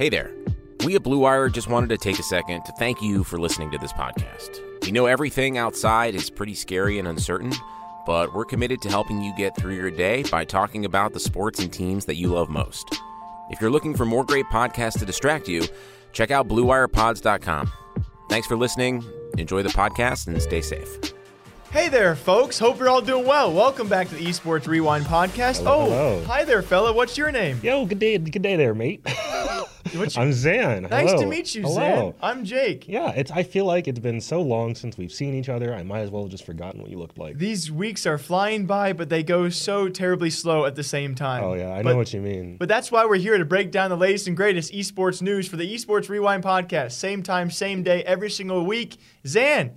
[0.00, 0.30] Hey there.
[0.82, 3.70] We at Blue Wire just wanted to take a second to thank you for listening
[3.72, 4.58] to this podcast.
[4.82, 7.52] We know everything outside is pretty scary and uncertain,
[8.06, 11.60] but we're committed to helping you get through your day by talking about the sports
[11.60, 12.98] and teams that you love most.
[13.50, 15.66] If you're looking for more great podcasts to distract you,
[16.14, 17.70] check out BlueWirePods.com.
[18.30, 19.04] Thanks for listening.
[19.36, 21.12] Enjoy the podcast and stay safe.
[21.72, 22.58] Hey there, folks.
[22.58, 23.52] Hope you're all doing well.
[23.52, 25.58] Welcome back to the Esports Rewind podcast.
[25.58, 26.24] Hello, oh, hello.
[26.24, 26.90] hi there, fella.
[26.94, 27.60] What's your name?
[27.62, 29.06] Yo, good day, good day there, mate.
[30.16, 30.82] I'm Zan.
[30.84, 31.22] nice Hello.
[31.22, 31.74] to meet you, Hello.
[31.74, 32.14] Zan.
[32.22, 32.86] I'm Jake.
[32.88, 33.30] Yeah, it's.
[33.30, 35.74] I feel like it's been so long since we've seen each other.
[35.74, 37.38] I might as well have just forgotten what you looked like.
[37.38, 41.42] These weeks are flying by, but they go so terribly slow at the same time.
[41.44, 42.56] oh yeah, I But- know what you mean.
[42.56, 45.56] But that's why we're here to break down the latest and greatest esports news for
[45.56, 46.92] the Esports Rewind podcast.
[46.92, 48.96] Same time, same day, every single week.
[49.26, 49.72] Zan,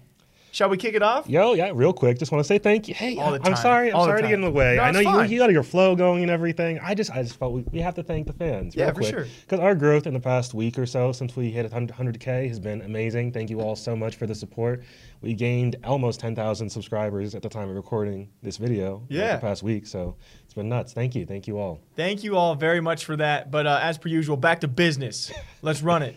[0.53, 1.27] shall we kick it off?
[1.27, 2.93] Yo, yeah, real quick, just want to say thank you.
[2.93, 3.89] Hey, All the I'm sorry.
[3.89, 4.75] I'm All sorry to get in the way.
[4.77, 6.79] No, I know you, you got your flow going and everything.
[6.81, 8.75] I just, I just felt we, we have to thank the fans.
[8.75, 9.13] Yeah, real for quick.
[9.13, 9.27] sure.
[9.41, 12.81] Because our growth in the past week or so since we hit 100k has been
[12.81, 13.31] amazing.
[13.33, 14.83] Thank you all so much for the support.
[15.21, 18.99] We gained almost 10,000 subscribers at the time of recording this video.
[18.99, 19.35] like, Yeah.
[19.35, 19.87] the past week.
[19.87, 20.15] So
[20.45, 20.93] it's been nuts.
[20.93, 21.25] Thank you.
[21.25, 21.79] Thank you all.
[21.95, 23.49] Thank you all very much for that.
[23.49, 25.31] But uh, as per usual, back to business.
[25.61, 26.15] Let's run it.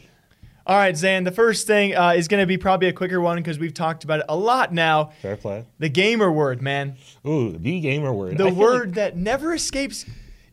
[0.66, 3.36] All right, Zan, the first thing uh, is going to be probably a quicker one
[3.36, 5.12] because we've talked about it a lot now.
[5.22, 5.64] Fair play.
[5.78, 6.96] The gamer word, man.
[7.24, 8.36] Ooh, the gamer word.
[8.36, 10.04] The I word like that never escapes.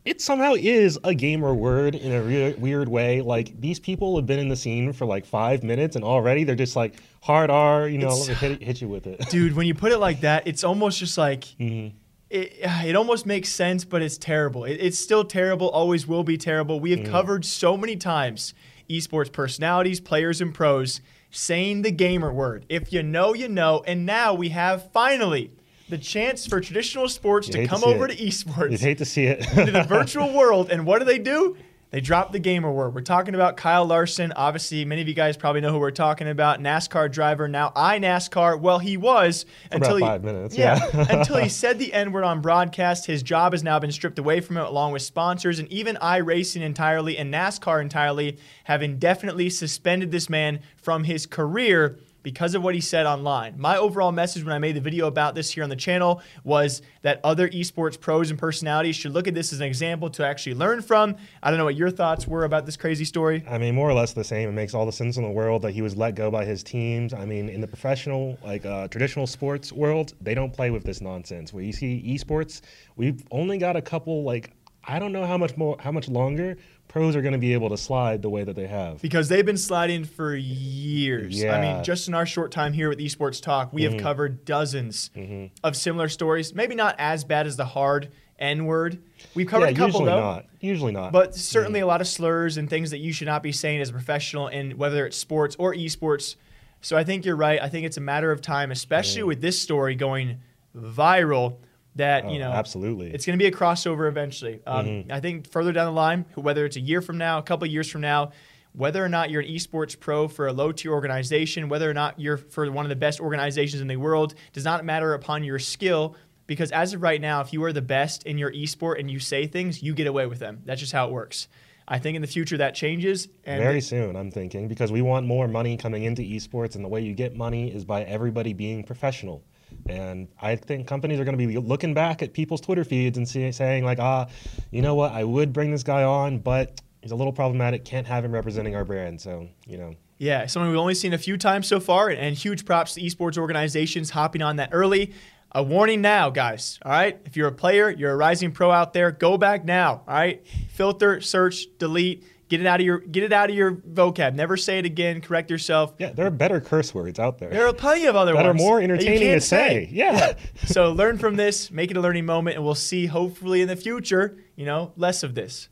[0.04, 3.22] it somehow is a gamer word in a re- weird way.
[3.22, 6.54] Like these people have been in the scene for like five minutes, and already they're
[6.54, 7.88] just like hard R.
[7.88, 9.18] You know, hit, hit you with it.
[9.30, 11.40] Dude, when you put it like that, it's almost just like.
[11.58, 11.96] Mm-hmm.
[12.30, 12.52] It,
[12.86, 14.64] it almost makes sense, but it's terrible.
[14.64, 16.78] It, it's still terrible, always will be terrible.
[16.78, 17.10] We have Mm.
[17.10, 18.54] covered so many times
[18.88, 21.00] esports personalities, players, and pros
[21.30, 22.64] saying the gamer word.
[22.68, 23.82] If you know, you know.
[23.86, 25.50] And now we have finally
[25.88, 28.16] the chance for traditional sports You to to come see over it.
[28.16, 28.70] to esports.
[28.70, 29.42] You'd hate to see it.
[29.42, 30.70] to the virtual world.
[30.70, 31.56] And what do they do?
[31.94, 32.92] They dropped the gamer word.
[32.92, 34.32] We're talking about Kyle Larson.
[34.32, 36.58] Obviously, many of you guys probably know who we're talking about.
[36.58, 38.58] NASCAR driver, now I NASCAR.
[38.58, 41.06] Well, he was until about he, five minutes, Yeah, yeah.
[41.20, 43.06] until he said the N word on broadcast.
[43.06, 46.62] His job has now been stripped away from him, along with sponsors and even iRacing
[46.62, 52.74] entirely and NASCAR entirely have indefinitely suspended this man from his career because of what
[52.74, 53.54] he said online.
[53.56, 56.82] My overall message when I made the video about this here on the channel was
[57.02, 60.54] that other esports pros and personalities should look at this as an example to actually
[60.54, 61.16] learn from.
[61.42, 63.44] I don't know what your thoughts were about this crazy story.
[63.48, 64.48] I mean, more or less the same.
[64.48, 66.64] It makes all the sense in the world that he was let go by his
[66.64, 67.12] teams.
[67.12, 71.02] I mean, in the professional, like uh, traditional sports world, they don't play with this
[71.02, 71.52] nonsense.
[71.52, 72.62] Where you see esports,
[72.96, 74.24] we've only got a couple.
[74.24, 74.52] Like,
[74.82, 76.56] I don't know how much more, how much longer
[76.88, 79.02] pros are going to be able to slide the way that they have.
[79.02, 81.42] Because they've been sliding for years.
[81.42, 81.56] Yeah.
[81.56, 81.82] I mean, Mm-hmm.
[81.82, 84.02] just in our short time here with Esports Talk, we have mm-hmm.
[84.02, 85.46] covered dozens mm-hmm.
[85.64, 86.54] of similar stories.
[86.54, 89.02] Maybe not as bad as the hard N word.
[89.34, 90.06] We've covered yeah, a couple though.
[90.06, 90.20] usually though.
[90.20, 90.46] not.
[90.60, 91.12] Usually not.
[91.12, 91.84] But certainly mm-hmm.
[91.84, 94.48] a lot of slurs and things that you should not be saying as a professional
[94.48, 96.36] in whether it's sports or esports.
[96.80, 97.60] So I think you're right.
[97.62, 100.40] I think it's a matter of time, especially with this story going
[100.76, 101.56] viral
[101.96, 103.12] that Oh, you know absolutely.
[103.12, 104.60] it's going to be a crossover eventually.
[104.66, 105.12] Um, Mm-hmm.
[105.12, 107.72] I think further down the line, whether it's a year from now, a couple of
[107.72, 108.32] years from now,
[108.72, 112.18] whether or not you're an esports pro for a low tier organization, whether or not
[112.18, 115.58] you're for one of the best organizations in the world, does not matter upon your
[115.58, 116.16] skill.
[116.46, 119.18] Because as of right now, if you are the best in your esport and you
[119.18, 120.60] say things, you get away with them.
[120.66, 121.48] That's just how it works.
[121.86, 123.28] I think in the future that changes.
[123.44, 126.88] And Very soon, I'm thinking, because we want more money coming into esports, and the
[126.88, 129.42] way you get money is by everybody being professional.
[129.88, 133.28] And I think companies are going to be looking back at people's Twitter feeds and
[133.28, 134.26] see, saying, like, ah,
[134.70, 138.06] you know what, I would bring this guy on, but he's a little problematic, can't
[138.06, 139.20] have him representing our brand.
[139.20, 142.34] So, you know, Yeah, someone we've only seen a few times so far, and, and
[142.36, 145.12] huge props to esports organizations hopping on that early.
[145.56, 146.80] A warning now, guys.
[146.82, 150.02] All right, if you're a player, you're a rising pro out there, go back now.
[150.08, 152.24] All right, filter, search, delete,
[152.56, 154.34] get it out of your get it out of your vocab.
[154.34, 155.20] Never say it again.
[155.20, 155.94] Correct yourself.
[155.98, 157.50] yeah, there are better curse words out there.
[157.50, 159.88] There are plenty of other that ones are more entertaining to say.
[159.90, 160.34] Yeah.
[160.66, 163.76] so learn from this, make it a learning moment, and we'll see hopefully in the
[163.76, 165.68] future, you know, less of this.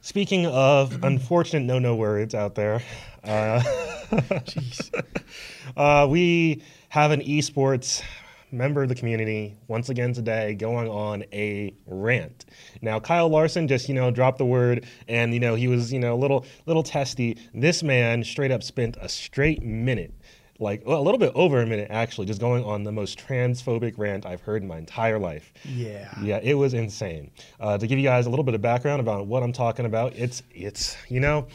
[0.00, 2.82] Speaking of unfortunate no no words out there,
[3.22, 3.62] uh,
[5.76, 8.02] uh, we have an esports
[8.54, 12.46] member of the community once again today going on a rant.
[12.80, 15.98] Now Kyle Larson just you know dropped the word and you know he was you
[15.98, 17.36] know a little little testy.
[17.52, 20.14] This man straight up spent a straight minute.
[20.60, 23.98] Like well, a little bit over a minute, actually, just going on the most transphobic
[23.98, 25.52] rant I've heard in my entire life.
[25.64, 26.14] Yeah.
[26.22, 27.32] Yeah, it was insane.
[27.58, 30.14] Uh, to give you guys a little bit of background about what I'm talking about,
[30.14, 31.48] it's it's you know,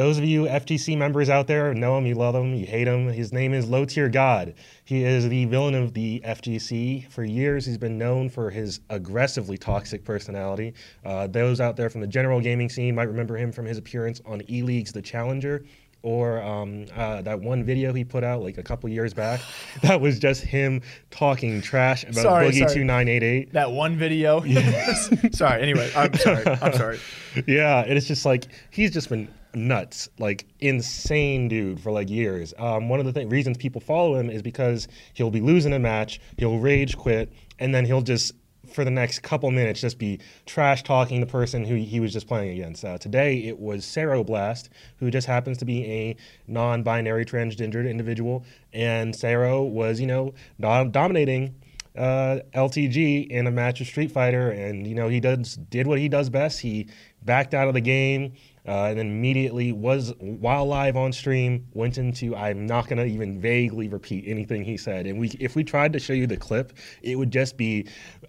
[0.00, 3.06] those of you FGC members out there know him, you love him, you hate him.
[3.08, 4.54] His name is Low Tier God.
[4.86, 7.06] He is the villain of the FGC.
[7.10, 10.72] For years, he's been known for his aggressively toxic personality.
[11.04, 14.22] Uh, those out there from the general gaming scene might remember him from his appearance
[14.24, 15.66] on E League's The Challenger
[16.02, 19.38] or um, uh, that one video he put out like a couple years back
[19.82, 20.80] that was just him
[21.10, 22.74] talking trash about Sorry, Boogie sorry.
[22.74, 23.52] 2988.
[23.52, 24.40] That one video.
[25.32, 25.60] sorry.
[25.60, 26.46] Anyway, I'm sorry.
[26.46, 27.00] I'm sorry.
[27.46, 32.54] yeah, and it's just like he's just been nuts, like insane dude for like years.
[32.58, 35.78] Um, one of the th- reasons people follow him is because he'll be losing a
[35.78, 38.34] match, he'll rage quit, and then he'll just
[38.72, 42.28] for the next couple minutes just be trash talking the person who he was just
[42.28, 42.84] playing against.
[42.84, 46.16] Uh, today it was Saro Blast, who just happens to be a
[46.46, 51.54] non-binary transgendered individual, and Saro was you know dom- dominating
[51.96, 55.98] uh, LTG in a match of Street Fighter, and you know he does did what
[55.98, 56.60] he does best.
[56.60, 56.88] He
[57.22, 58.34] backed out of the game,
[58.66, 63.40] uh, and then immediately was while live on stream went into I'm not gonna even
[63.40, 65.06] vaguely repeat anything he said.
[65.06, 66.72] And we if we tried to show you the clip,
[67.02, 67.86] it would just be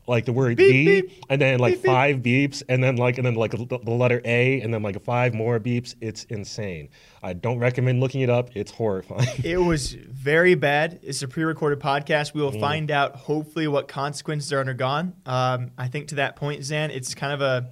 [0.08, 1.24] like the word Beep, B, beep.
[1.30, 4.62] and then like Beep, five beeps, and then like and then like the, letter A,
[4.62, 5.96] and then like five more beeps.
[6.02, 6.90] It's insane.
[7.24, 8.50] I don't recommend looking it up.
[8.56, 9.28] It's horrifying.
[9.44, 11.00] It was very bad.
[11.04, 12.32] It's a pre-recorded podcast.
[12.32, 12.36] Mm.
[12.36, 15.14] We will find out hopefully what consequences are undergone.
[15.26, 17.70] Um, I think to that point, Zan, it's kind of a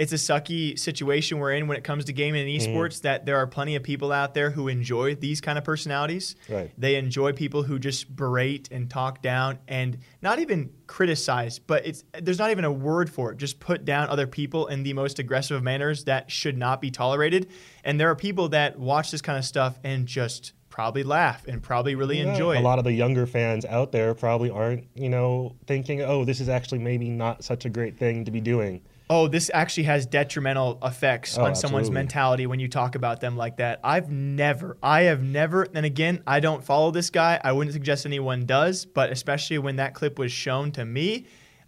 [0.00, 2.72] it's a sucky situation we're in when it comes to gaming and Mm-hmm.
[2.76, 3.02] esports.
[3.02, 6.36] That there are plenty of people out there who enjoy these kind of personalities.
[6.48, 6.70] Right.
[6.78, 12.02] They enjoy people who just berate and talk down and not even criticize, but it's
[12.20, 13.36] there's not even a word for it.
[13.36, 17.50] Just put down other people in the most aggressive manners that should not be tolerated.
[17.84, 21.62] And there are people that watch this kind of stuff and just probably laugh and
[21.62, 22.58] probably really Yeah, enjoy it.
[22.58, 26.40] a lot of the younger fans out there probably aren't, you know, thinking, oh, this
[26.40, 28.80] is actually maybe not such a great thing to be doing.
[29.10, 31.94] Oh, this actually has detrimental effects Oh, on someone's absolutely.
[31.94, 33.80] mentality when you talk about them like that.
[33.82, 37.40] I've never, I have never, and again, I don't follow this guy.
[37.42, 41.26] I wouldn't suggest anyone does, but especially when that clip was shown to me,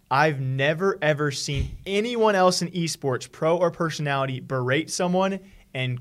[0.09, 5.39] I've never ever seen anyone else in esports, pro or personality, berate someone
[5.73, 5.99] and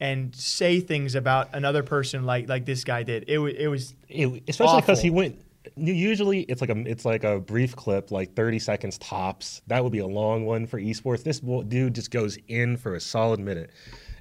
[0.00, 3.24] and say things about another person like like this guy did.
[3.26, 5.40] It was it was It, especially because he went.
[5.76, 9.62] Usually, it's like a it's like a brief clip, like thirty seconds tops.
[9.66, 11.22] That would be a long one for esports.
[11.22, 13.70] This dude just goes in for a solid minute.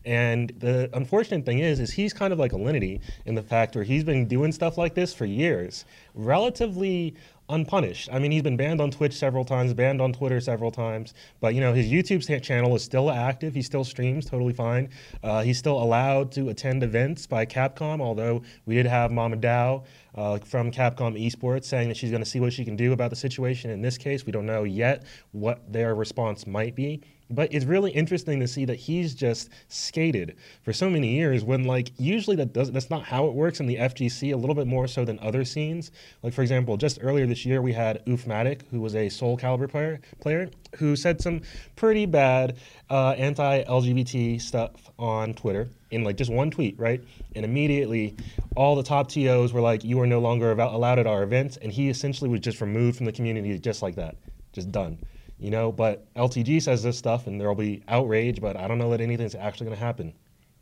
[0.05, 3.75] And the unfortunate thing is, is he's kind of like a Linity in the fact
[3.75, 7.15] where he's been doing stuff like this for years, relatively
[7.53, 8.09] unpunished.
[8.11, 11.53] I mean, he's been banned on Twitch several times, banned on Twitter several times, but
[11.53, 13.53] you know his YouTube channel is still active.
[13.53, 14.89] He still streams, totally fine.
[15.23, 19.83] Uh, he's still allowed to attend events by Capcom, although we did have Mama Dow
[20.15, 23.09] uh, from Capcom Esports saying that she's going to see what she can do about
[23.09, 23.69] the situation.
[23.69, 27.01] In this case, we don't know yet what their response might be.
[27.33, 31.63] But it's really interesting to see that he's just skated for so many years when
[31.63, 34.67] like usually that does that's not how it works in the FGC a little bit
[34.67, 35.91] more so than other scenes.
[36.21, 39.69] Like for example, just earlier this year we had Ufmatic, who was a Soul Calibur
[39.69, 41.41] player, player who said some
[41.75, 42.57] pretty bad
[42.89, 47.03] uh, anti-LGBT stuff on Twitter in like just one tweet, right?
[47.35, 48.15] And immediately,
[48.55, 51.71] all the top TOs were like, "You are no longer allowed at our events," and
[51.71, 54.15] he essentially was just removed from the community just like that,
[54.51, 54.99] just done.
[55.43, 58.77] You know, but LTG says this stuff, and there will be outrage, but I don't
[58.77, 60.13] know that anything's actually going to happen.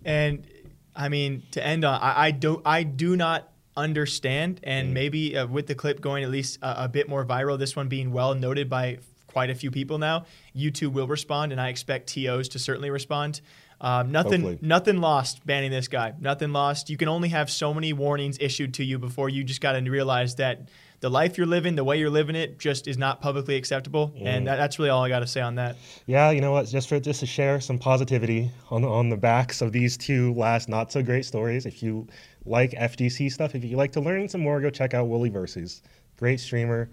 [0.03, 0.47] And
[0.95, 3.47] I mean, to end on, I, I do, I do not
[3.77, 4.93] understand, and mm.
[4.93, 7.89] maybe uh, with the clip going at least a, a bit more viral, this one
[7.89, 8.97] being well noted by
[9.27, 10.25] quite a few people now.
[10.57, 13.41] YouTube will respond, and I expect TOs to certainly respond.
[13.81, 14.67] Um, nothing, Hopefully.
[14.67, 16.13] nothing lost banning this guy.
[16.19, 16.89] Nothing lost.
[16.89, 19.89] You can only have so many warnings issued to you before you just got to
[19.89, 20.69] realize that
[21.01, 24.13] the life you're living, the way you're living it, just is not publicly acceptable.
[24.15, 24.25] Mm.
[24.25, 25.75] And that, that's really all I got to say on that.
[26.05, 26.67] Yeah, you know what?
[26.67, 30.70] Just for just to share some positivity on on the backs of these two last
[30.70, 31.65] not so great stories.
[31.65, 32.08] If you
[32.46, 35.81] like FGC stuff, if you like to learn some more, go check out Woolie Versus.
[36.17, 36.89] Great streamer.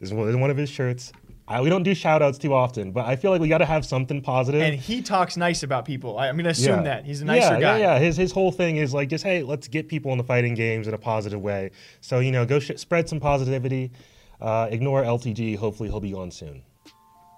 [0.00, 1.12] This is one of his shirts.
[1.48, 3.66] I, we don't do shout outs too often, but I feel like we got to
[3.66, 4.60] have something positive.
[4.60, 6.18] And he talks nice about people.
[6.18, 6.82] I, am going to assume yeah.
[6.82, 7.04] that.
[7.06, 7.78] He's a nicer yeah, guy.
[7.78, 7.98] Yeah, yeah.
[7.98, 10.86] His, his whole thing is like, just, hey, let's get people in the fighting games
[10.86, 11.70] in a positive way.
[12.02, 13.92] So, you know, go sh- spread some positivity.
[14.40, 15.56] Uh, ignore LTG.
[15.56, 16.62] Hopefully, he'll be on soon.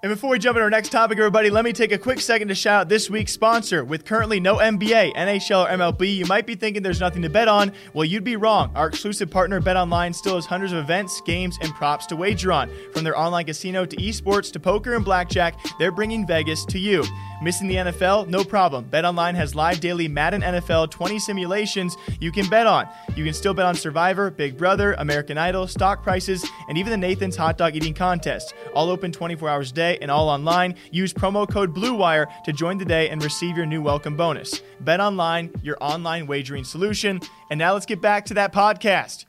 [0.03, 2.49] And before we jump into our next topic, everybody, let me take a quick second
[2.49, 3.85] to shout out this week's sponsor.
[3.85, 7.49] With currently no NBA, NHL, or MLB, you might be thinking there's nothing to bet
[7.49, 7.71] on.
[7.93, 8.73] Well, you'd be wrong.
[8.75, 12.71] Our exclusive partner, BetOnline, still has hundreds of events, games, and props to wager on.
[12.95, 17.05] From their online casino to esports to poker and blackjack, they're bringing Vegas to you.
[17.43, 18.29] Missing the NFL?
[18.29, 18.87] No problem.
[18.87, 22.89] BetOnline has live daily Madden NFL 20 simulations you can bet on.
[23.17, 26.97] You can still bet on Survivor, Big Brother, American Idol, stock prices, and even the
[26.97, 28.55] Nathan's hot dog eating contest.
[28.75, 30.75] All open 24 hours a day and all online.
[30.91, 34.63] Use promo code BLUEWIRE to join today and receive your new welcome bonus.
[34.81, 37.21] Bet online, your online wagering solution.
[37.51, 39.27] And now let's get back to that podcast.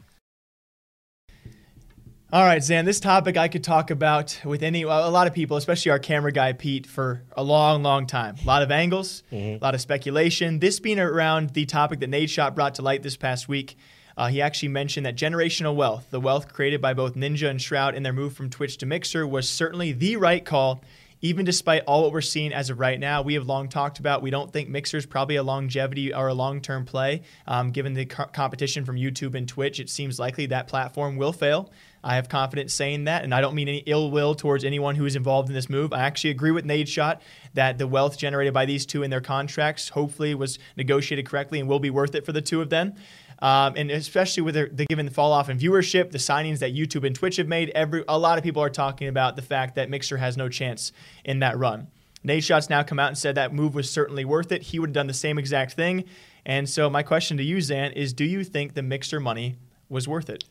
[2.33, 5.57] All right, Zan, this topic I could talk about with any a lot of people,
[5.57, 8.37] especially our camera guy Pete, for a long, long time.
[8.41, 9.61] A lot of angles, mm-hmm.
[9.61, 10.59] a lot of speculation.
[10.59, 13.75] This being around the topic that Nadeshot brought to light this past week.
[14.21, 17.95] Uh, he actually mentioned that generational wealth, the wealth created by both Ninja and Shroud
[17.95, 20.83] in their move from Twitch to Mixer, was certainly the right call
[21.21, 24.23] even despite all what we're seeing as of right now, we have long talked about
[24.23, 27.21] we don't think Mixer's probably a longevity or a long term play.
[27.47, 31.31] Um, given the co- competition from YouTube and Twitch, it seems likely that platform will
[31.31, 31.71] fail.
[32.03, 35.05] I have confidence saying that, and I don't mean any ill will towards anyone who
[35.05, 35.93] is involved in this move.
[35.93, 37.19] I actually agree with Nadeshot
[37.53, 41.69] that the wealth generated by these two in their contracts hopefully was negotiated correctly and
[41.69, 42.95] will be worth it for the two of them.
[43.41, 46.75] Um, and especially with the, the, given the fall off in viewership, the signings that
[46.75, 49.75] YouTube and Twitch have made, every a lot of people are talking about the fact
[49.75, 50.91] that Mixer has no chance
[51.25, 51.87] in that run.
[52.23, 54.61] Nadeshot's now come out and said that move was certainly worth it.
[54.61, 56.05] He would have done the same exact thing.
[56.45, 59.55] And so my question to you, Zan, is do you think the Mixer money
[59.89, 60.43] was worth it?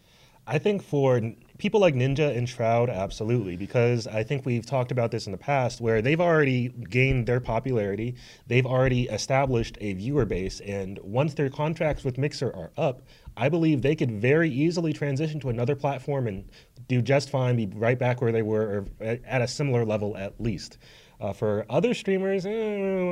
[0.46, 1.20] I think for
[1.58, 5.38] people like Ninja and Shroud, absolutely, because I think we've talked about this in the
[5.38, 8.16] past where they've already gained their popularity,
[8.46, 13.02] they've already established a viewer base, and once their contracts with Mixer are up,
[13.36, 16.48] I believe they could very easily transition to another platform and
[16.88, 20.40] do just fine, be right back where they were, or at a similar level at
[20.40, 20.78] least.
[21.20, 22.50] Uh, for other streamers, eh,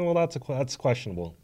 [0.03, 1.37] well, that's a, that's questionable.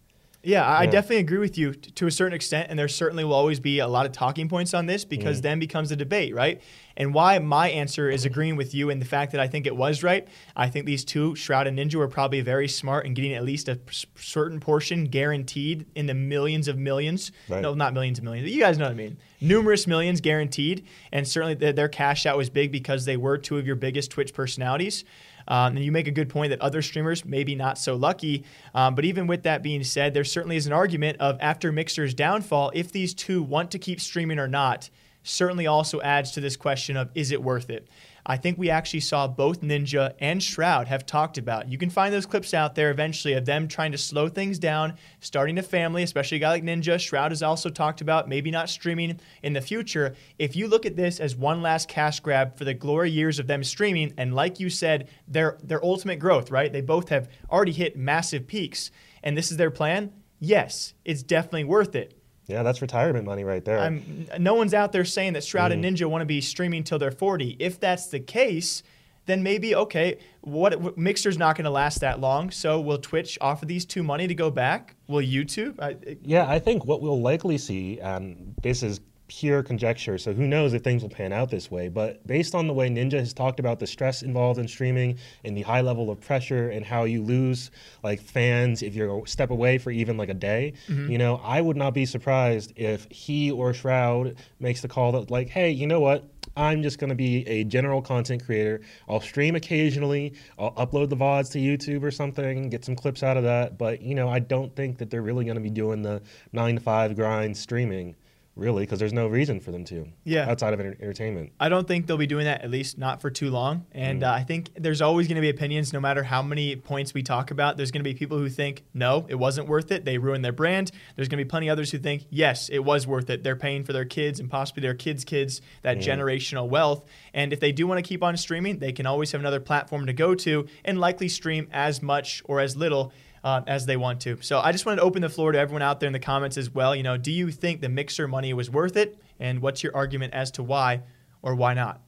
[0.44, 0.90] Yeah, I yeah.
[0.90, 3.78] definitely agree with you t- to a certain extent, and there certainly will always be
[3.78, 5.42] a lot of talking points on this because mm.
[5.42, 6.60] then becomes a debate, right?
[6.96, 9.74] And why my answer is agreeing with you in the fact that I think it
[9.74, 10.28] was right.
[10.54, 13.68] I think these two, Shroud and Ninja, were probably very smart in getting at least
[13.68, 17.32] a p- certain portion guaranteed in the millions of millions.
[17.48, 17.62] Right.
[17.62, 18.50] No, not millions of millions.
[18.50, 19.16] You guys know what I mean.
[19.40, 23.58] Numerous millions guaranteed, and certainly th- their cash out was big because they were two
[23.58, 25.04] of your biggest Twitch personalities.
[25.48, 28.44] Um, and you make a good point that other streamers maybe not so lucky.
[28.74, 32.14] Um, but even with that being said, there certainly is an argument of after Mixer's
[32.14, 34.90] downfall, if these two want to keep streaming or not,
[35.22, 37.88] certainly also adds to this question of is it worth it?
[38.26, 41.68] I think we actually saw both Ninja and Shroud have talked about.
[41.68, 44.94] You can find those clips out there eventually of them trying to slow things down,
[45.20, 46.98] starting a family, especially a guy like Ninja.
[46.98, 50.14] Shroud has also talked about maybe not streaming in the future.
[50.38, 53.46] If you look at this as one last cash grab for the glory years of
[53.46, 56.72] them streaming, and like you said, their their ultimate growth, right?
[56.72, 58.90] They both have already hit massive peaks,
[59.22, 60.12] and this is their plan.
[60.40, 62.18] Yes, it's definitely worth it.
[62.46, 63.78] Yeah, that's retirement money right there.
[63.78, 65.74] I'm, no one's out there saying that Shroud mm.
[65.74, 67.56] and Ninja want to be streaming till they're 40.
[67.58, 68.82] If that's the case,
[69.26, 72.50] then maybe okay, what Mixer's not going to last that long.
[72.50, 74.94] So will Twitch offer these two money to go back?
[75.08, 75.80] Will YouTube?
[75.80, 80.46] I, yeah, I think what we'll likely see, and this is pure conjecture, so who
[80.46, 81.88] knows if things will pan out this way.
[81.88, 85.56] But based on the way Ninja has talked about the stress involved in streaming and
[85.56, 87.70] the high level of pressure and how you lose
[88.02, 91.10] like fans if you're a step away for even like a day, Mm-hmm.
[91.10, 95.30] you know, I would not be surprised if he or Shroud makes the call that
[95.30, 96.28] like, hey, you know what?
[96.56, 98.82] I'm just going to be a general content creator.
[99.08, 100.34] I'll stream occasionally.
[100.58, 103.76] I'll upload the VODs to YouTube or something, get some clips out of that.
[103.78, 106.76] But, you know, I don't think that they're really going to be doing the nine
[106.76, 108.14] to five grind streaming,
[108.56, 110.06] really, because there's no reason for them to.
[110.24, 110.48] Yeah.
[110.48, 111.52] Outside of enter- entertainment.
[111.58, 113.86] I don't think they'll be doing that, at least not for too long.
[113.92, 117.14] And uh, I think there's always going to be opinions, no matter how many points
[117.14, 117.76] we talk about.
[117.76, 120.04] There's going to be people who think, no, it wasn't worth it.
[120.04, 120.90] They ruined their brand.
[121.16, 123.42] There's going to be plenty others who think, yes, it was worth it.
[123.42, 127.04] They're paying for their kids and possibly their kids' kids that generational wealth.
[127.32, 130.06] And if they do want to keep on streaming, they can always have another platform
[130.06, 133.12] to go to and likely stream as much or as little
[133.44, 134.38] uh, as they want to.
[134.40, 136.56] So I just wanted to open the floor to everyone out there in the comments
[136.56, 136.96] as well.
[136.96, 139.16] You know, do you think the mixer money was worth it?
[139.38, 141.02] And what's your argument as to why
[141.42, 142.00] or why not?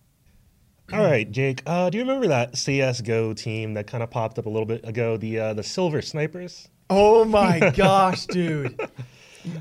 [0.92, 1.62] All right, Jake.
[1.66, 4.86] Uh, do you remember that CS:GO team that kind of popped up a little bit
[4.86, 5.16] ago?
[5.16, 6.68] The uh, the Silver Snipers.
[6.88, 8.80] Oh my gosh, dude.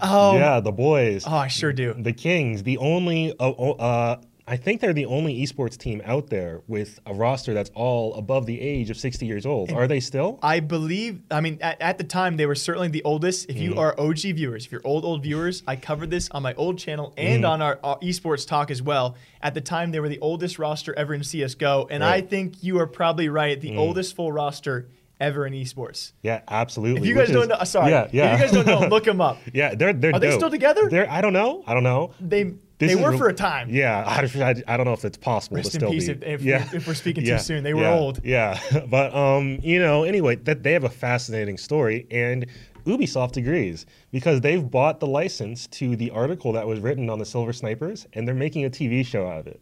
[0.02, 1.26] Oh, yeah, the boys.
[1.28, 1.94] oh, I sure do.
[1.98, 6.62] The Kings, the only, uh, uh, I think they're the only esports team out there
[6.68, 9.72] with a roster that's all above the age of 60 years old.
[9.72, 10.38] Are they still?
[10.44, 13.50] I believe, I mean, at, at the time, they were certainly the oldest.
[13.50, 13.80] If you Mm-hmm.
[13.80, 17.14] are OG viewers, if you're old, old viewers, I covered this on my old channel
[17.18, 17.52] and Mm-hmm.
[17.54, 19.16] on our, our esports talk as well.
[19.42, 21.88] At the time, they were the oldest roster ever in CSGO.
[21.90, 22.26] And I Right.
[22.28, 22.30] Mm.
[22.30, 26.12] think you are probably right, the oldest full roster ever in esports.
[26.22, 27.02] Yeah, absolutely.
[27.02, 28.34] If you which guys don't is- know, sorry, Yeah, yeah.
[28.36, 29.40] if you guys don't know, look them up.
[29.54, 30.14] yeah, they're they're.
[30.14, 30.88] Are they still together?
[30.90, 31.10] They're.
[31.10, 31.64] I don't know.
[31.66, 32.12] I don't know.
[32.20, 33.70] They This they were re- for a time.
[33.70, 36.12] Yeah, I, I, I don't know if it's possible Rest to in still peace be.
[36.12, 36.68] if- if- yeah.
[36.74, 37.64] if we're speaking too soon.
[37.64, 38.20] They were yeah, old.
[38.26, 42.46] Yeah, but um, you know, anyway, that they have a fascinating story, and
[42.86, 47.26] Ubisoft agrees because they've bought the license to the article that was written on the
[47.26, 49.62] Silver Snipers, and they're making a TV show out of it.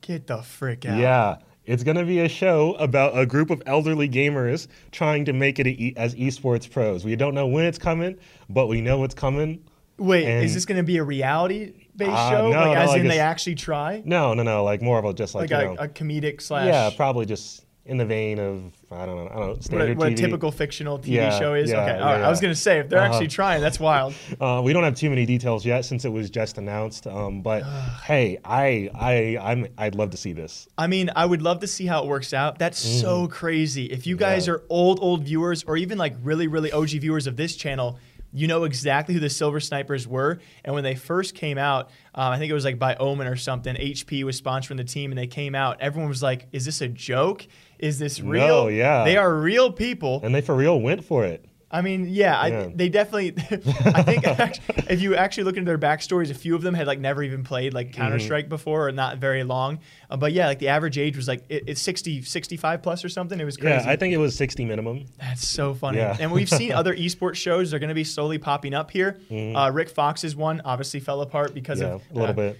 [0.00, 0.98] Get the frick out.
[0.98, 1.36] Yeah.
[1.66, 5.58] It's going to be a show about a group of elderly gamers trying to make
[5.58, 7.06] it e- as esports pros.
[7.06, 8.18] We don't know when it's coming,
[8.50, 9.64] but we know it's coming.
[9.96, 12.50] Wait, And- is this going to be a reality based Uh, show?
[12.50, 14.02] no, like, no, as like in they actually try?
[14.04, 16.40] No, no, no, like more of a just like, Like you a, know, a comedic
[16.42, 16.66] slash.
[16.66, 19.90] yeah, probably just in the vein of I don't know, I don't know, what, standard
[19.90, 21.68] a, what a typical fictional TV Yeah, show is.
[21.68, 22.22] yeah, okay, all yeah, right.
[22.22, 23.12] I was gonna say if they're Uh-huh.
[23.12, 24.14] actually trying, that's wild.
[24.40, 27.06] Uh, we don't have too many details yet since it was just announced.
[27.06, 27.62] Um, but
[28.04, 30.66] hey, I I I'm I'd love to see this.
[30.78, 32.58] I mean, I would love to see how it works out.
[32.58, 33.84] That's so crazy.
[33.86, 34.46] If you guys Mm.
[34.46, 34.52] Yeah.
[34.54, 37.98] are old, old viewers, or even like really, really OG viewers of this channel,
[38.34, 40.40] you know exactly who the Silver Snipers were.
[40.64, 43.36] And when they first came out, um, I think it was like by Omen or
[43.36, 43.74] something.
[43.76, 45.80] HP was sponsoring the team, and they came out.
[45.80, 47.46] Everyone was like, "Is this a joke?
[47.78, 49.04] Is this real?" No, yeah.
[49.04, 50.20] they are real people.
[50.24, 51.46] And they for real went for it.
[51.74, 53.34] I mean, yeah, I, they definitely.
[53.84, 56.86] I think act- if you actually look into their backstories, a few of them had
[56.86, 58.24] like never even played like Counter Mm-hmm.
[58.24, 59.80] Strike before, or not very long.
[60.08, 63.08] Uh, but yeah, like the average age was like it, it's 60, 65 plus or
[63.08, 63.40] something.
[63.40, 63.84] It was crazy.
[63.84, 65.06] Yeah, I think it was 60 minimum.
[65.18, 65.98] That's so funny.
[65.98, 66.16] Yeah.
[66.20, 67.70] And we've seen other esports shows.
[67.72, 69.18] They're going to be slowly popping up here.
[69.30, 71.88] Uh, Rick Fox's one obviously fell apart because Mm-hmm.
[71.88, 72.58] Yeah, of a little uh, bit.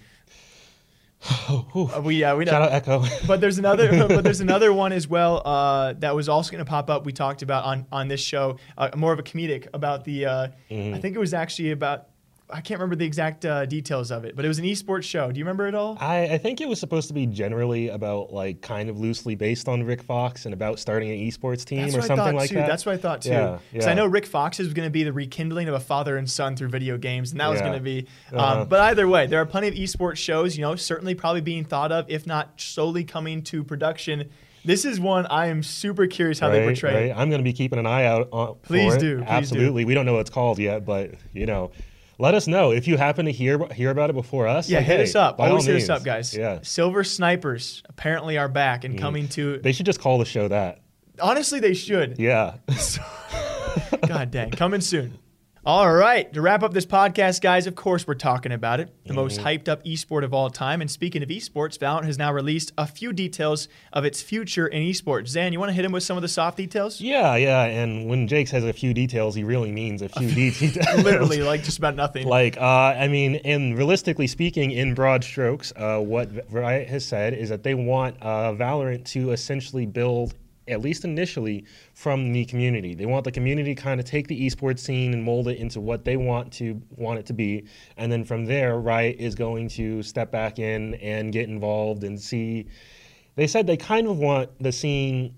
[1.49, 2.53] uh, we uh, we know.
[2.53, 3.05] Shout out Echo.
[3.27, 6.69] But there's another, but there's another one as well uh, that was also going to
[6.69, 7.07] pop up.
[7.07, 10.27] We talked about on on this show, uh, more of a comedic about the.
[10.27, 10.95] Uh, Mm-hmm.
[10.95, 12.09] I think it was actually about.
[12.51, 15.33] I can't remember the exact uh, details of it, but it was an esports show.
[15.33, 15.97] Do you remember it all?
[15.99, 19.67] I, I think it was supposed to be generally about like kind of loosely based
[19.67, 22.35] on Rick Fox and about starting an esports team That's or what I something thought
[22.35, 22.57] like too.
[22.57, 22.67] that.
[22.67, 23.31] That's what I thought too.
[23.31, 26.19] Yeah, Because I know Rick Fox is going to be the rekindling of a father
[26.19, 28.07] and son through video games, and that was going to be.
[28.33, 28.65] Um, Uh-huh.
[28.67, 30.57] But either way, there are plenty of esports shows.
[30.57, 34.29] You know, certainly probably being thought of, if not slowly coming to production.
[34.67, 36.91] This is one I am super curious how they portray.
[36.91, 37.11] it.
[37.11, 37.19] right.
[37.21, 38.57] I'm going to be keeping an eye out on.
[38.63, 39.25] Please do, please do.
[39.27, 39.85] Absolutely.
[39.85, 41.71] We don't know what it's called yet, but you know,
[42.19, 44.69] let us know if you happen to hear hear about it before us.
[44.69, 45.41] Yeah, like, hit hey, us up.
[45.41, 46.35] Always hit us up, guys.
[46.35, 46.61] Yeah.
[46.63, 49.01] Silver Snipers apparently are back and mm.
[49.01, 49.59] coming to.
[49.59, 50.81] They should just call the show that.
[51.21, 52.19] honestly, they should.
[52.19, 52.57] Yeah.
[54.07, 55.19] God dang, coming soon.
[55.67, 58.91] All right, to wrap up this podcast, guys, of course, we're talking about it.
[59.07, 59.47] The most Mm-hmm.
[59.47, 60.83] hyped up esport of all time.
[60.83, 64.83] And speaking of esports, Valorant has now released a few details of its future in
[64.83, 65.29] esports.
[65.29, 67.01] Zan, you want to hit him with some of the soft details?
[67.01, 67.65] yeah, yeah.
[67.65, 71.03] And when Jake says a few details, he really means a few details.
[71.03, 72.27] Literally, like just about nothing.
[72.29, 77.33] Like, uh, I mean, and realistically speaking, in broad strokes, uh, what Riot has said
[77.33, 80.35] is that they want uh, Valorant to essentially build,
[80.69, 82.95] at least initially, from the community.
[82.95, 85.81] They want the community to kind of take the esports scene and mold it into
[85.81, 87.65] what they want to want it to be,
[87.97, 92.21] and then from there, Riot is going to step back in and get involved and
[92.21, 92.67] see.
[93.37, 95.35] They said they kind of want the scene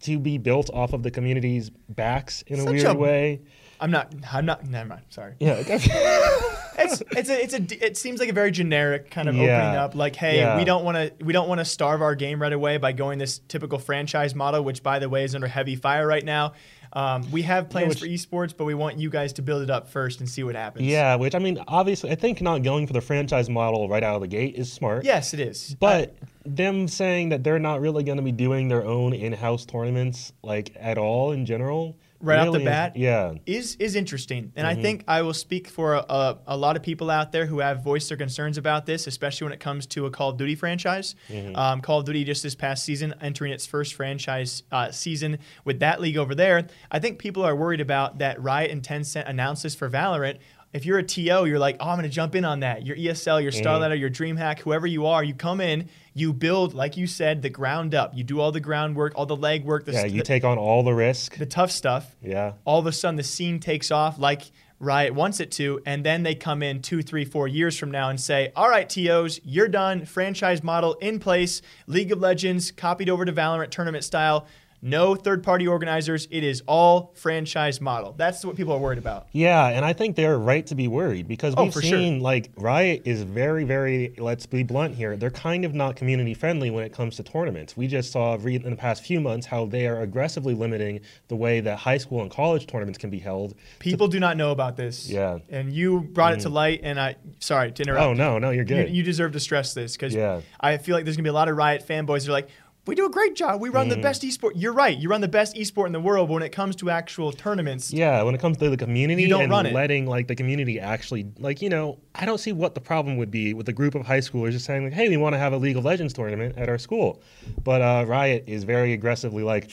[0.00, 3.40] to be built off of the community's backs in a weird a- way.
[3.80, 5.34] I'm not, I'm not, never mind, sorry.
[5.38, 5.56] Yeah.
[5.58, 5.68] It's
[6.92, 9.42] it's it's a, it's a it seems like a very generic kind of Yeah.
[9.42, 9.94] opening up.
[9.94, 10.56] Like, hey, Yeah.
[10.56, 13.18] we don't want to we don't want to starve our game right away by going
[13.18, 16.52] this typical franchise model, which by the way is under heavy fire right now.
[16.92, 19.70] Um, we have plans which- for esports, but we want you guys to build it
[19.70, 20.86] up first and see what happens.
[20.86, 24.14] Yeah, which I mean, obviously, I think not going for the franchise model right out
[24.14, 25.04] of the gate is smart.
[25.04, 25.76] Yes, it is.
[25.78, 26.14] But
[26.46, 30.74] them saying that they're not really going to be doing their own in-house tournaments like
[30.78, 31.96] at all in general.
[32.26, 32.96] Right off the bat?
[32.96, 33.34] yeah.
[33.46, 34.78] is is interesting, and Mm-hmm.
[34.78, 37.82] I think I will speak for a, a lot of people out there who have
[37.82, 41.14] voiced their concerns about this, especially when it comes to a Call of Duty franchise.
[41.28, 41.56] Mm-hmm.
[41.56, 45.80] Um, Call of Duty just this past season entering its first franchise uh, season with
[45.80, 46.66] that league over there.
[46.90, 50.38] I think people are worried about that Riot and Tencent announced this for Valorant.
[50.72, 52.84] If you're a TO, you're like, oh, I'm going to jump in on that.
[52.84, 53.66] Your ESL, your Mm-hmm.
[53.66, 57.50] Starladder, your DreamHack, whoever you are, you come in, you build, like you said, the
[57.50, 58.16] ground up.
[58.16, 60.82] You do all the groundwork, all the legwork, the, Yeah, st- you take on all
[60.82, 61.36] the risk.
[61.36, 62.52] the tough stuff Yeah.
[62.64, 64.42] all of a sudden the scene takes off like
[64.78, 68.08] Riot wants it to, and then they come in two, three, four years from now
[68.10, 70.04] and say, All right, TOs, you're done.
[70.06, 71.60] Franchise model in place.
[71.86, 74.46] League of Legends copied over to Valorant tournament style.
[74.82, 76.28] No third party organizers.
[76.30, 78.14] It is all franchise model.
[78.16, 79.26] That's what people are worried about.
[79.32, 81.98] Yeah, and I think they're right to be worried because Oh, we've for sure.
[81.98, 84.14] seen like Riot is very, very.
[84.18, 85.16] Let's be blunt here.
[85.16, 87.76] They're kind of not community friendly when it comes to tournaments.
[87.76, 91.60] We just saw in the past few months how they are aggressively limiting the way
[91.60, 93.54] that high school and college tournaments can be held.
[93.78, 95.08] People do not know about this.
[95.08, 95.38] Yeah.
[95.48, 96.52] And you brought it to mm.
[96.52, 98.04] light, and I, sorry to interrupt.
[98.04, 98.90] Oh no, no, you're You, good.
[98.90, 100.40] you deserve to stress this because Yeah.
[100.60, 102.48] I feel like there's gonna be a lot of Riot fanboys that are like,
[102.86, 103.60] we do a great job.
[103.60, 104.52] We run the best esport.
[104.54, 104.96] You're right.
[104.96, 106.28] You run the best esport in the world.
[106.28, 109.28] But when it comes to actual tournaments, Yeah, when it comes to the community You
[109.28, 109.74] don't and run it.
[109.74, 113.30] letting like the community actually like you know, I don't see what the problem would
[113.30, 115.52] be with a group of high schoolers just saying like, "Hey, we want to have
[115.52, 117.20] a League of Legends tournament at our school,"
[117.64, 119.70] but uh, Riot is very aggressively like,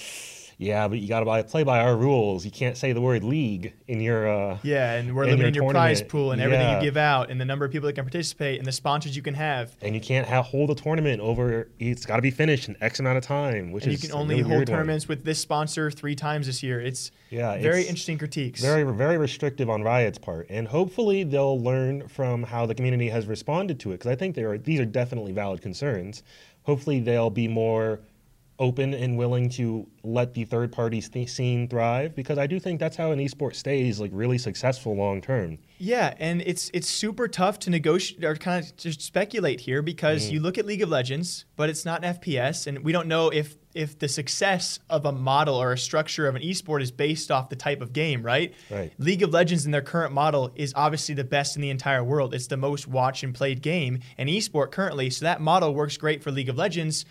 [0.57, 2.45] "Yeah, but you got to play by our rules.
[2.45, 5.63] You can't say the word league in your uh, yeah, and we're in your limiting
[5.63, 6.79] your, prize pool and everything Yeah.
[6.79, 9.21] you give out, and the number of people that can participate, and the sponsors you
[9.21, 9.75] can have.
[9.81, 11.69] and you can't ha- hold a tournament over.
[11.79, 14.35] It's got to be finished in X amount of time, which And you can only
[14.35, 14.77] really hold weird one.
[14.79, 16.79] tournaments with this sponsor three times this year.
[16.81, 18.61] It's Yeah, very it's interesting critiques.
[18.61, 23.25] Very, very restrictive on Riot's part, and hopefully they'll learn from how the community has
[23.25, 23.93] responded to it.
[23.95, 26.23] Because I think they are these are definitely valid concerns.
[26.63, 27.99] Hopefully they'll be more
[28.59, 32.15] open and willing to let the third party st- scene thrive.
[32.15, 35.57] Because I do think that's how an esport stays like really successful long term.
[35.79, 40.29] Yeah, and it's it's super tough to negotiate or kind of just speculate here because
[40.29, 40.33] Mm.
[40.33, 43.29] you look at League of Legends, but it's not an FPS, and we don't know
[43.29, 47.31] if if the success of a model or a structure of an esport is based
[47.31, 48.53] off the type of game, right?
[48.69, 48.93] Right.
[48.99, 52.35] League of Legends in their current model is obviously the best in the entire world.
[52.35, 56.21] It's the most watched and played game in esport currently, so that model works great
[56.21, 57.03] for League of Legends.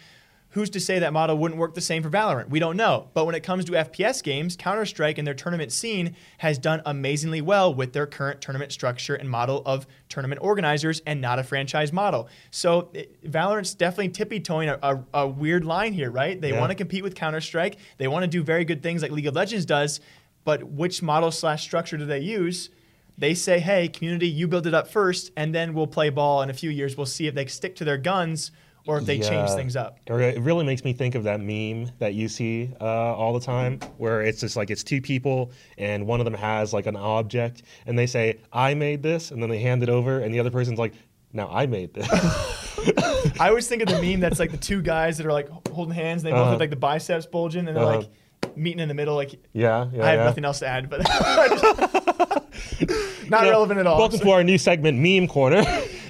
[0.53, 2.51] Who's to say that model wouldn't work the same for Valorant?
[2.51, 3.09] We don't know.
[3.15, 6.83] But when it comes to FPS games, Counter Strike and their tournament scene has done
[6.85, 11.43] amazingly well with their current tournament structure and model of tournament organizers and not a
[11.43, 12.29] franchise model.
[12.51, 16.39] So it, Valorant's definitely tippy toeing a, a, a weird line here, right?
[16.39, 16.61] They Yeah.
[16.61, 19.27] want to compete with Counter Strike, they want to do very good things like League
[19.27, 20.01] of Legends does,
[20.45, 22.69] but which model slash structure do they use?
[23.17, 26.51] They say, hey, community, you build it up first, and then we'll play ball in
[26.51, 26.97] a few years.
[26.97, 28.51] We'll see if they stick to their guns
[28.87, 29.99] or if they change things up.
[30.07, 33.81] It really makes me think of that meme that you see uh, all the time,
[33.99, 37.63] where it's just like it's two people and one of them has like an object,
[37.87, 40.51] and they say, "I made this," and then they hand it over, and the other
[40.51, 40.95] person's like,
[41.33, 42.09] "Now I made this."
[43.41, 45.95] I always think of the meme that's like the two guys that are like holding
[45.95, 46.51] hands, and they both Uh-huh.
[46.53, 47.99] have like the biceps bulging, and they're Uh-huh.
[47.99, 49.15] like meeting in the middle.
[49.15, 50.05] Like yeah, yeah.
[50.05, 50.25] I have yeah.
[50.25, 51.01] nothing else to add, but
[53.29, 53.51] not Yeah.
[53.51, 53.99] relevant at all.
[53.99, 55.63] Welcome to our new segment, Meme Corner.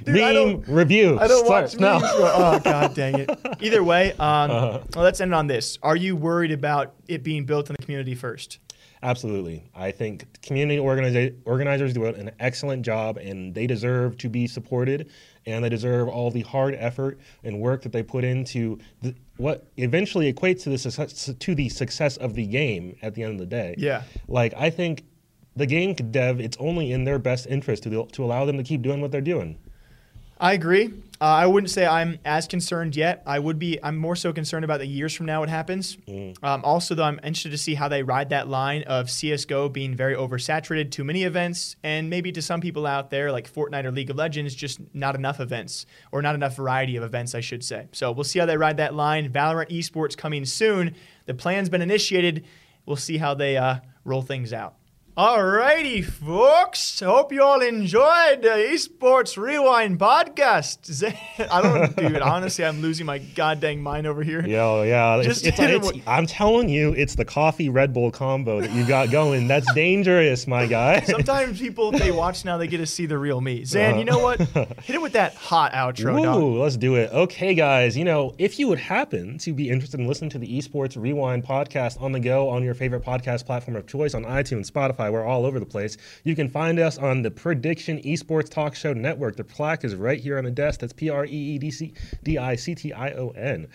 [0.05, 1.19] Dude, I Meme don't- review.
[1.21, 1.99] I don't watch starts now.
[2.01, 2.13] memes.
[2.15, 3.31] Oh god, dang it!
[3.61, 4.19] Either way, um,
[4.51, 4.81] Uh-huh.
[4.95, 5.79] well, let's end on this.
[5.83, 8.59] Are you worried about it being built in the community first?
[9.05, 9.65] Absolutely.
[9.75, 15.11] I think community organiza- organizers do an excellent job and they deserve to be supported
[15.45, 19.67] and they deserve all the hard effort and work that they put into the, what
[19.77, 23.39] eventually equates to the success, to the success of the game at the end of
[23.41, 23.75] the day.
[23.77, 24.03] Yeah.
[24.29, 25.03] Like I think
[25.57, 28.83] the game dev it's only in their best interest to to allow them to keep
[28.83, 29.59] doing what they're doing.
[30.43, 30.93] I agree.
[31.21, 33.23] Uh, I wouldn't say I'm as concerned yet.
[33.25, 33.79] I would be.
[33.81, 35.97] I'm more so concerned about the years from now what happens.
[36.43, 39.95] Um, also, though, I'm interested to see how they ride that line of CS:GO being
[39.95, 43.93] very oversaturated, too many events, and maybe to some people out there like Fortnite or
[43.93, 47.63] League of Legends, just not enough events or not enough variety of events, I should
[47.63, 47.87] say.
[47.93, 49.31] So we'll see how they ride that line.
[49.31, 50.97] Valorant esports coming soon.
[51.27, 52.45] The plan's been initiated.
[52.85, 54.75] We'll see how they uh, roll things out.
[55.17, 57.01] Alrighty, folks.
[57.01, 61.05] Hope you all enjoyed the Esports Rewind podcast.
[61.53, 62.17] I don't, dude.
[62.23, 64.41] Honestly, I'm losing my goddamn mind over here.
[64.41, 65.17] Yo, yeah.
[65.19, 68.87] It's, Just it's, it's- I'm telling you, it's the coffee Red Bull combo that you
[68.87, 69.49] got going.
[69.49, 71.01] That's dangerous, my guy.
[71.01, 73.67] Sometimes people, if they watch now, they get to see the real me.
[73.67, 74.41] Zan, you know what?
[74.41, 76.41] Hit it with that hot outro, dog.
[76.41, 77.13] Ooh, let's do it.
[77.13, 77.99] Okay, guys.
[77.99, 81.45] You know, if you would happen to be interested in listening to the Esports Rewind
[81.45, 85.25] podcast on the go on your favorite podcast platform of choice on iTunes, Spotify, we're
[85.25, 85.97] all over the place.
[86.25, 89.37] You can find us on the Prediction Esports Talk Show Network.
[89.37, 90.81] The plaque is right here on the desk.
[90.81, 93.69] That's P R E E D C D I C T I O N.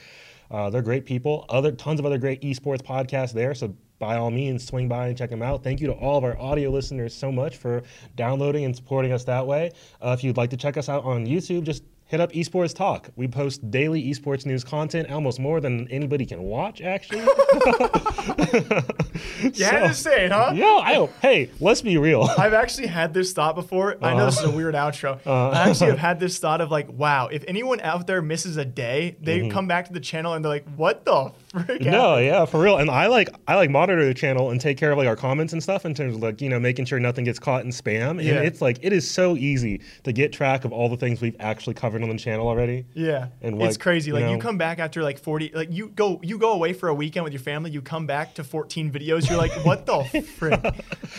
[0.49, 1.45] Uh, they're great people.
[1.49, 3.53] Other tons of other great esports podcasts there.
[3.53, 5.63] So by all means, swing by and check them out.
[5.63, 7.83] Thank you to all of our audio listeners so much for
[8.15, 9.71] downloading and supporting us that way.
[10.01, 13.09] Uh, if you'd like to check us out on YouTube, just hit up Esports Talk.
[13.15, 17.25] We post daily esports news content, almost more than anybody can watch, actually.
[19.41, 20.51] You had to say it, huh?
[20.53, 22.23] Yo, I, hey, let's be real.
[22.37, 23.97] I've actually had this thought before.
[24.01, 24.57] I know this is a uh-huh.
[24.57, 25.19] weird outro.
[25.27, 25.49] Uh-huh.
[25.49, 28.63] I actually have had this thought of like, wow, if anyone out there misses a
[28.63, 29.49] day, they mm-hmm.
[29.49, 31.81] come back to the channel and they're like, what the frick?
[31.81, 32.77] No, happened?" yeah, for real.
[32.77, 35.53] And I like I like monitor the channel and take care of like our comments
[35.53, 38.11] and stuff in terms of like you know making sure nothing gets caught in spam.
[38.11, 38.41] And Yeah.
[38.41, 41.73] it's like it is so easy to get track of all the things we've actually
[41.73, 42.85] covered on the channel already.
[42.93, 44.09] Yeah, And, it's crazy.
[44.09, 46.89] you Like you come back after like forty, like you go you go away for
[46.89, 47.71] a weekend with your family.
[47.71, 49.29] You come back to fourteen videos.
[49.29, 50.03] You're like, what the
[50.37, 50.61] frick?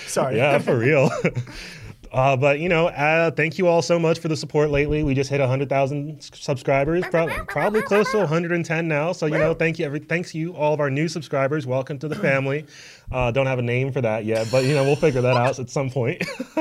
[0.07, 0.37] Sorry.
[0.37, 1.11] Yeah, for real.
[2.13, 5.03] Uh, but you know, uh, thank you all so much for the support lately.
[5.03, 9.13] We just hit 100,000 subscribers, prob- probably close to 110 now.
[9.13, 11.67] So you know, thank you, every, thanks you all of our new subscribers.
[11.67, 12.65] Welcome to the family.
[13.11, 15.59] Uh, don't have a name for that yet, but you know, we'll figure that out
[15.59, 16.19] at some point.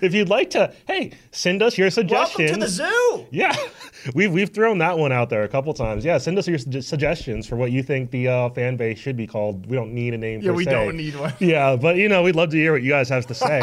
[0.00, 2.50] if you'd like to, hey, send us your suggestions.
[2.50, 3.26] Welcome to the zoo.
[3.32, 3.56] Yeah,
[4.14, 6.04] we've we've thrown that one out there a couple times.
[6.04, 9.16] Yeah, send us your sug- suggestions for what you think the uh, fan base should
[9.16, 9.66] be called.
[9.66, 10.40] We don't need a name.
[10.40, 10.70] Yeah, we se.
[10.70, 11.34] don't need one.
[11.40, 13.62] Yeah, but you know, we'd love to hear what you guys have to say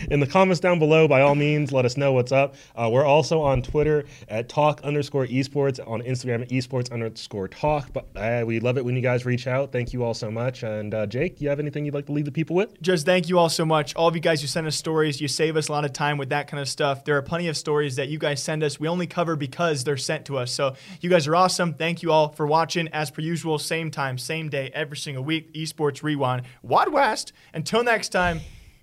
[0.10, 1.06] in the comments down below.
[1.08, 2.54] By all means, let us know what's up.
[2.74, 7.92] Uh, we're also on Twitter at talk underscore esports, on Instagram at esports underscore talk.
[7.92, 9.72] But uh, we love it when you guys reach out.
[9.72, 10.62] Thank you all so much.
[10.62, 12.80] And uh, Jake, you have anything you'd like to leave the people with?
[12.80, 13.94] Just thank you all so much.
[13.94, 16.18] All of you guys who send us stories, you save us a lot of time
[16.18, 17.04] with that kind of stuff.
[17.04, 18.80] There are plenty of stories that you guys send us.
[18.80, 20.52] We only cover because they're sent to us.
[20.52, 21.74] So you guys are awesome.
[21.74, 22.88] Thank you all for watching.
[22.88, 25.52] As per usual, same time, same day, every single week.
[25.54, 27.32] Esports Rewind, Wad West.
[27.52, 28.40] Until next time,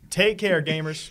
[0.10, 1.10] take care, gamers.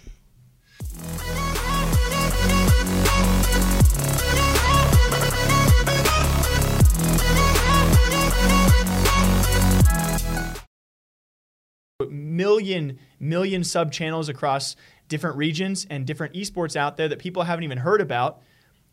[12.11, 14.76] Million million sub channels across
[15.09, 18.42] different regions and different esports out there that people haven't even heard about.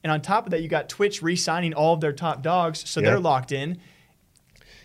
[0.04, 3.02] And on top of that, you got Twitch re-signing all of their top dogs, so
[3.02, 3.80] they're locked in.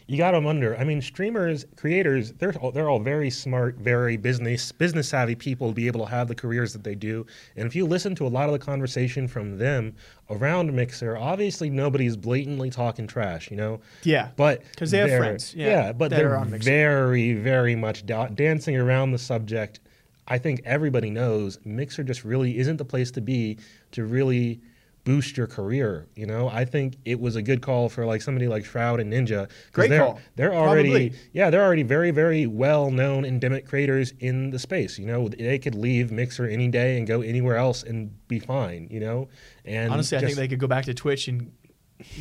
[0.07, 0.77] You got them under.
[0.77, 5.69] I mean, streamers, creators, they're all, they're all very smart, very business business savvy people
[5.69, 7.25] to be able to have the careers that they do.
[7.57, 9.95] And if you listen to a lot of the conversation from them
[10.29, 13.81] around Mixer, obviously nobody's blatantly talking trash, you know.
[14.03, 16.69] Yeah, But because they have friends, yeah, but they're are on Mixer.
[16.69, 19.81] very, very much da- dancing around the subject.
[20.27, 23.59] I think everybody knows Mixer just really isn't the place to be
[23.93, 24.61] to really
[25.05, 26.09] boost your career.
[26.17, 29.13] You know, I think it was a good call for like somebody like Shroud and
[29.13, 29.51] Ninja.
[29.73, 30.21] Great they're, call.
[30.37, 31.13] They're already, Probably.
[31.33, 34.99] yeah, they're already very, very well known endemic creators in the space.
[34.99, 38.89] You know, they could leave Mixer any day and go anywhere else and be fine.
[38.91, 39.29] You know,
[39.65, 41.53] and honestly, I think they could go back to Twitch and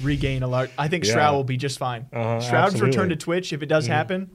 [0.02, 0.70] regain a lot.
[0.78, 1.14] I think Yeah.
[1.14, 2.06] Shroud will be just fine.
[2.14, 4.30] Uh-huh, Shroud's return to Twitch if it does happen.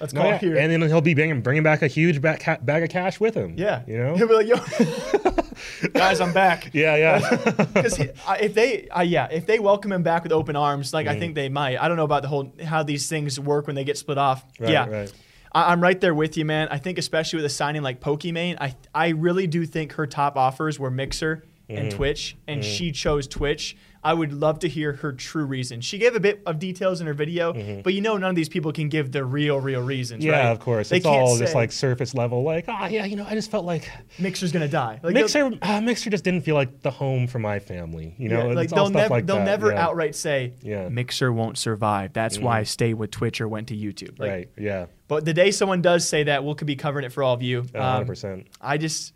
[0.00, 0.56] Let's No, call yeah, here.
[0.56, 3.34] and then he'll be bringing, bringing back a huge back ca- bag of cash with
[3.34, 3.54] him.
[3.56, 4.14] yeah, you know.
[4.16, 4.56] he'll be like, "Yo,
[5.92, 7.54] guys, I'm back." yeah, yeah.
[7.74, 11.18] Because if they, uh, yeah, if they welcome him back with open arms, like I
[11.18, 11.82] think they might.
[11.82, 14.44] I don't know about the whole how these things work when they get split off.
[14.58, 15.12] Right, yeah, right.
[15.52, 16.68] I, I'm right there with you, man.
[16.70, 20.36] I think especially with a signing like Pokimane, I I really do think her top
[20.36, 21.96] offers were Mixer and Mm-hmm.
[21.96, 23.76] Twitch, and she chose Twitch.
[24.06, 25.80] I would love to hear her true reason.
[25.80, 28.50] She gave a bit of details in her video, but you know none of these
[28.50, 30.22] people can give the real, real reasons.
[30.22, 30.30] Mm-hmm.
[30.30, 30.52] Yeah, right?
[30.52, 30.90] of course.
[30.90, 32.42] They it's all just like surface level.
[32.42, 35.00] Like, oh yeah, you know, I just felt like Mixer's gonna die.
[35.02, 35.52] Like, Mixer.
[35.62, 38.14] Uh, Mixer just didn't feel like the home for my family.
[38.18, 39.44] You know, Yeah, like it's all they'll stuff never like they'll that.
[39.44, 39.84] never yeah.
[39.86, 40.84] outright say Yeah.
[40.84, 40.94] Mm-hmm.
[40.96, 42.12] Mixer won't survive.
[42.12, 44.18] That's why I stayed with Twitch or went to YouTube.
[44.18, 44.48] Like, right.
[44.58, 44.86] Yeah.
[45.08, 47.42] But the day someone does say that, we'll could be covering it for all of
[47.42, 47.64] you.
[47.74, 48.48] Um, percent.
[48.60, 49.14] I just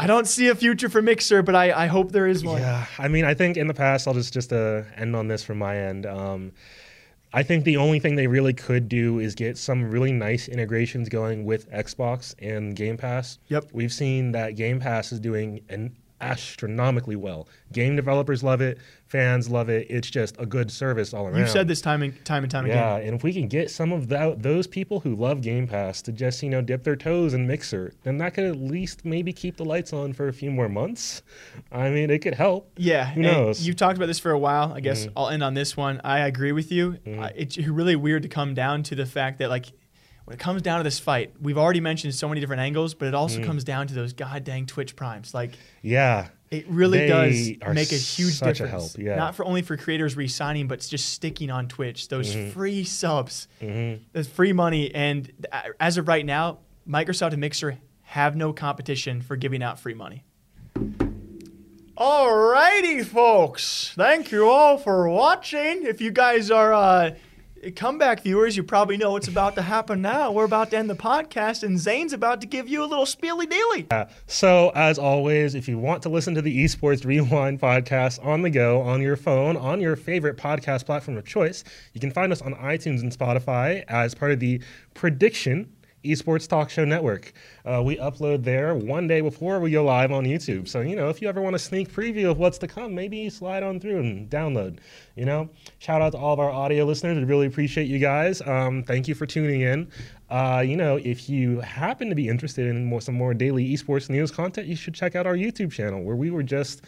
[0.00, 2.62] I don't see a future for Mixer, but I, I hope there is one.
[2.62, 5.44] Yeah, I mean, I think in the past, I'll just just uh, end on this
[5.44, 6.06] from my end.
[6.06, 6.52] Um,
[7.34, 11.08] I think the only thing they really could do is get some really nice integrations
[11.10, 13.38] going with Xbox and Game Pass.
[13.48, 13.70] Yep.
[13.72, 17.48] We've seen that Game Pass is doing an astronomically well.
[17.72, 19.86] Game developers love it, fans love it.
[19.90, 21.38] It's just a good service all around.
[21.38, 23.02] You've said this time and time and time yeah, again.
[23.02, 26.02] Yeah, and if we can get some of that, those people who love Game Pass
[26.02, 29.32] to just you know dip their toes in Mixer, then that could at least maybe
[29.32, 31.22] keep the lights on for a few more months.
[31.72, 32.70] I mean, it could help.
[32.76, 33.66] Yeah, Who knows?
[33.66, 34.72] You've talked about this for a while.
[34.72, 35.18] I guess Mm-hmm.
[35.18, 36.00] I'll end on this one.
[36.04, 36.98] I agree with you.
[37.06, 39.66] Uh, it's really weird to come down to the fact that like
[40.30, 43.08] when it comes down to this fight, we've already mentioned so many different angles, but
[43.08, 43.46] it also Mm.
[43.46, 45.34] comes down to those god dang Twitch primes.
[45.34, 48.92] Like Yeah, it really They does make a huge such a difference.
[48.94, 49.16] help, yeah.
[49.16, 52.06] Not for only for creators re-signing, but just sticking on Twitch.
[52.06, 52.50] Those Mm-hmm.
[52.50, 53.48] free subs,
[54.12, 55.32] those free money, and
[55.80, 60.22] as of right now, Microsoft and Mixer have no competition for giving out free money.
[61.96, 63.92] Alrighty, folks.
[63.96, 65.82] Thank you all for watching.
[65.84, 67.10] If you guys are uh,
[67.76, 70.32] comeback viewers, you probably know what's about to happen now.
[70.32, 73.48] We're about to end the podcast, and Zane's about to give you a little spiely
[73.48, 73.86] dealy.
[74.26, 78.50] So, as always, if you want to listen to the Esports Rewind podcast on the
[78.50, 82.40] go, on your phone, on your favorite podcast platform of choice, you can find us
[82.40, 84.62] on iTunes and Spotify as part of the
[84.94, 85.70] Prediction
[86.04, 87.32] Esports Talk Show Network.
[87.64, 90.68] Uh, we upload there one day before we go live on YouTube.
[90.68, 93.28] So, you know, if you ever want a sneak preview of what's to come, maybe
[93.30, 94.78] slide on through and download.
[95.16, 97.18] You know, shout out to all of our audio listeners.
[97.18, 98.40] We really appreciate you guys.
[98.42, 99.90] Um, thank you for tuning in.
[100.30, 104.08] Uh, you know, if you happen to be interested in more, some more daily esports
[104.08, 106.84] news content, you should check out our YouTube channel where we were just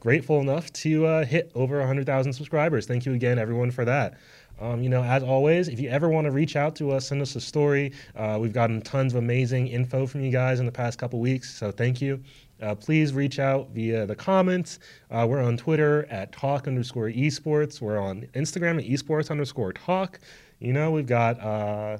[0.00, 2.86] grateful enough to uh, hit over 100,000 subscribers.
[2.86, 4.18] Thank you again, everyone, for that.
[4.60, 7.20] Um, you know, as always, if you ever want to reach out to us, send
[7.20, 7.92] us a story.
[8.14, 11.54] Uh, we've gotten tons of amazing info from you guys in the past couple weeks,
[11.54, 12.22] so thank you.
[12.62, 14.78] Uh, please reach out via the comments.
[15.10, 17.82] Uh, we're on Twitter at talk underscore esports.
[17.82, 20.20] We're on Instagram at esports underscore talk.
[20.58, 21.98] You know, we've got uh,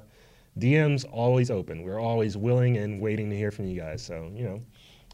[0.57, 1.83] DMs always open.
[1.83, 4.01] We're always willing and waiting to hear from you guys.
[4.03, 4.61] So, you know,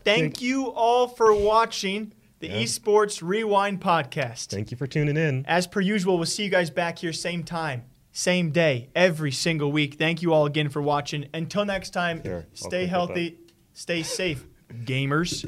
[0.03, 2.11] Thank you all for watching
[2.43, 4.47] the Esports Rewind podcast.
[4.47, 5.45] thank you for tuning in.
[5.47, 9.71] As per usual, we'll see you guys back here same time, same day, every single
[9.71, 9.95] week.
[9.95, 11.29] Thank you all again for watching.
[11.33, 13.37] Until next time, Here, stay click that healthy,
[13.71, 14.45] stay safe,
[14.83, 15.45] gamers.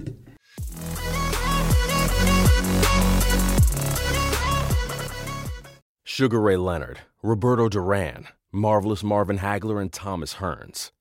[6.05, 10.91] Sugar Ray Leonard, Roberto Duran, Marvelous Marvin Hagler, and Thomas Hearns.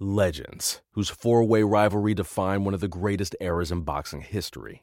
[0.00, 4.82] Legends, whose four way rivalry defined one of the greatest eras in boxing history.